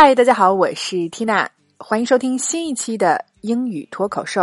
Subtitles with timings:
[0.00, 4.42] 嗨，大家好，我是 Tina，欢迎收听新一期的英语脱口秀。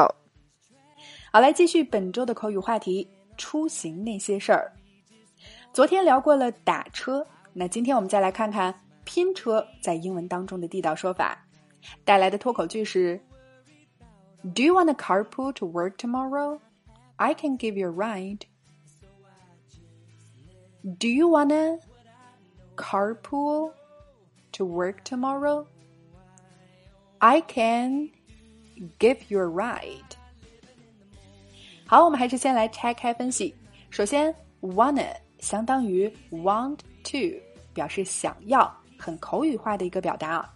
[1.31, 3.07] 好，来继续本周的口语话题：
[3.38, 4.70] 出行那些事儿。
[5.71, 8.75] 昨天聊过了打车，那今天我们再来看看
[9.05, 11.47] 拼车在英文当中的地道说法。
[12.03, 13.17] 带来的脱口句是
[14.53, 16.59] ：Do you want a carpool to work tomorrow?
[17.16, 18.41] I can give you a ride.
[20.83, 21.80] Do you want a
[22.75, 23.72] carpool
[24.58, 25.66] to work tomorrow?
[27.20, 28.09] I can
[29.00, 30.16] give you a ride.
[31.88, 33.54] 好，我们还是先来拆开分析。
[33.90, 37.40] 首先，wanna 相当于 want to，
[37.73, 40.50] 表示想要，很口语化的一个表达。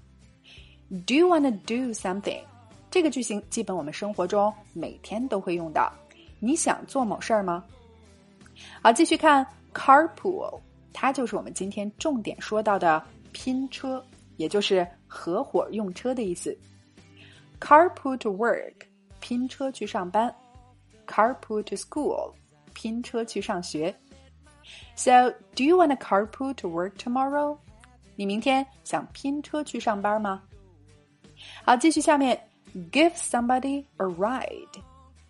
[0.89, 2.41] Do you wanna do something？
[2.89, 5.93] 这个句型基本我们生活中每天都会用到。
[6.39, 7.63] 你想做某事儿吗？
[8.81, 10.59] 好，继续看 carpool，
[10.91, 13.01] 它就是我们今天重点说到的
[13.32, 14.04] 拼车，
[14.36, 16.56] 也就是合伙用车的意思。
[17.60, 18.74] Carpool to work，
[19.20, 20.34] 拼车去上班。
[21.06, 22.32] Carpool to school，
[22.72, 23.94] 拼车去上学。
[24.96, 27.58] So, do you want a carpool to work tomorrow？
[28.16, 30.42] 你明天想拼车去上班吗？
[31.64, 32.40] 好，继续下面，
[32.90, 34.80] give somebody a ride，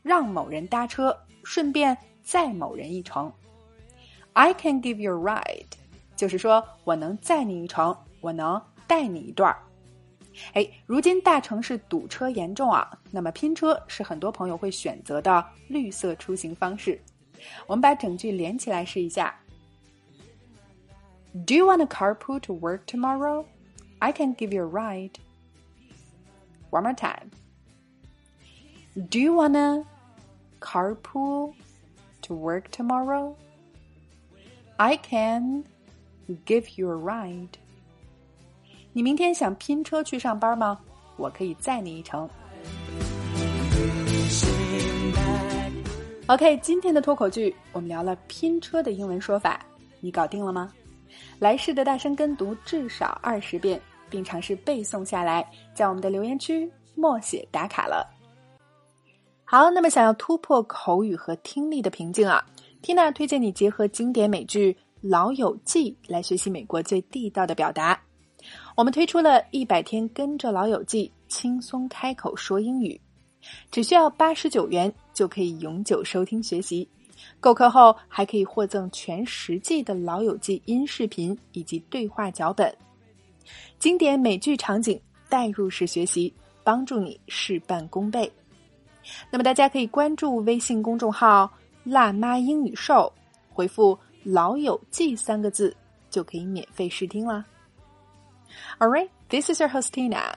[0.02, 3.32] 让某人搭车，顺便载某人一程。
[4.34, 5.66] I can give you a ride，
[6.18, 9.58] 就是说我能载你一程，我能带你一段儿。
[10.52, 17.00] 哎，如今大城市堵车严重啊，那么拼车是很多朋友会选择的绿色出行方式。
[17.66, 19.38] 我们把整句连起来试一下：
[21.46, 23.44] Do you want a carpool to work tomorrow?
[24.00, 25.12] I can give you a ride.
[26.70, 27.30] One more time.
[28.94, 29.84] Do you want a
[30.60, 31.54] carpool
[32.22, 33.34] to work tomorrow?
[34.76, 35.64] I can
[36.45, 37.47] give you a ride.
[38.93, 40.79] 你明天想拼车去上班吗？
[41.17, 42.29] 我可以载你一程。
[46.27, 49.65] OK，今天的脱口剧我们聊了拼车的英文说法，
[49.99, 50.71] 你搞定了吗？
[51.39, 58.07] 来试着大声跟读至少二十遍，并尝试背诵下来，在我们的留言区默写打卡了。
[59.43, 62.45] 好，那么想要突破口语和听力的瓶颈啊
[62.83, 67.99] ，Tina 推荐你结合经典美剧《老友记》来学习美国最地道的表达。
[68.75, 72.99] 我们推出了一百天跟着老友记轻松开口说英语，
[73.71, 76.87] 只需要八十九元就可以永久收听学习。
[77.41, 82.73] 购课后还可以获赠全十季的老友记音视频以及对话脚本，
[83.77, 86.33] 经典美剧场景代入式学习，
[86.63, 88.31] 帮助你事半功倍。
[89.29, 91.51] 那么大家可以关注微信公众号
[91.83, 93.11] “辣妈英语秀”，
[93.49, 95.75] 回复“老友记”三个字
[96.09, 97.45] 就可以免费试听啦。
[98.79, 100.35] All right, this is your host Tina.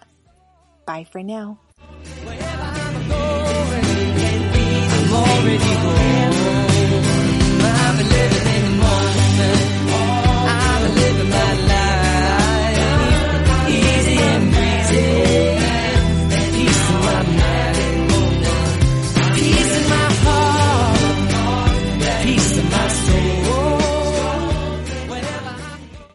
[0.85, 1.57] Bye for now.